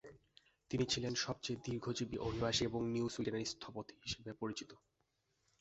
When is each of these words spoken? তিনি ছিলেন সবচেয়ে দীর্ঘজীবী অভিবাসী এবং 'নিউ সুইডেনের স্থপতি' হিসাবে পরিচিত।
তিনি 0.71 0.85
ছিলেন 0.85 1.13
সবচেয়ে 1.17 1.61
দীর্ঘজীবী 1.65 2.17
অভিবাসী 2.19 2.61
এবং 2.65 2.81
'নিউ 2.85 3.07
সুইডেনের 3.09 3.51
স্থপতি' 3.53 3.99
হিসাবে 4.03 4.31
পরিচিত। 4.41 4.71